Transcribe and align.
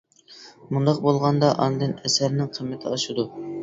مۇنداق 0.77 1.03
بولغاندا 1.03 1.53
ئاندىن 1.67 1.95
ئەسەرنىڭ 2.09 2.53
قىممىتى 2.61 2.95
ئاشىدۇ. 2.95 3.33